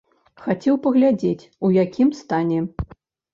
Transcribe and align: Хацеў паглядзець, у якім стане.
Хацеў 0.45 0.79
паглядзець, 0.85 1.47
у 1.69 1.71
якім 1.83 2.09
стане. 2.21 2.59